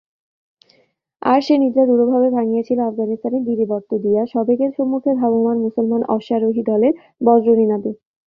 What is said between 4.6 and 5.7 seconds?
সম্মুখে ধাবমান